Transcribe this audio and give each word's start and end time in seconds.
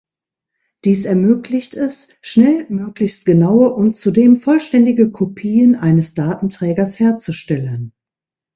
Dies 0.83 1.05
ermöglicht 1.05 1.75
es, 1.75 2.07
schnell 2.23 2.65
möglichst 2.69 3.23
genaue 3.23 3.71
und 3.75 3.95
zudem 3.97 4.37
vollständige 4.37 5.11
Kopien 5.11 5.75
eines 5.75 6.15
Datenträgers 6.15 6.99
herzustellen. 6.99 7.93